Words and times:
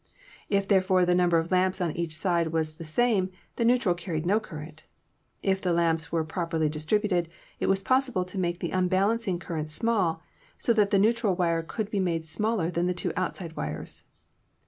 If, 0.49 0.67
there 0.67 0.81
fore, 0.81 1.05
the 1.05 1.13
number 1.13 1.37
of 1.37 1.51
lamps 1.51 1.79
on 1.79 1.91
each 1.95 2.15
side 2.15 2.47
was 2.47 2.73
the 2.73 2.83
same, 2.83 3.29
the 3.57 3.63
neutral 3.63 3.93
carried 3.93 4.25
no 4.25 4.39
current. 4.39 4.81
If 5.43 5.61
the 5.61 5.73
lamps 5.73 6.11
were 6.11 6.23
prop 6.23 6.53
erly 6.53 6.71
distributed, 6.71 7.29
it 7.59 7.67
was 7.67 7.83
possible 7.83 8.25
to 8.25 8.39
make 8.39 8.61
the 8.61 8.71
unbalancing 8.71 9.37
current 9.37 9.69
small, 9.69 10.23
so 10.57 10.73
that 10.73 10.89
the 10.89 10.97
neutral 10.97 11.35
wire 11.35 11.61
could 11.61 11.91
be 11.91 11.99
made 11.99 12.25
smaller 12.25 12.71
than 12.71 12.87
the 12.87 12.95
two 12.95 13.13
outside 13.15 13.55
wires. 13.55 14.05